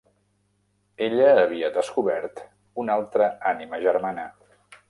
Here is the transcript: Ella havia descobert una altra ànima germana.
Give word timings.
Ella 1.07 1.27
havia 1.41 1.69
descobert 1.77 2.43
una 2.85 2.99
altra 3.03 3.31
ànima 3.55 3.83
germana. 3.89 4.29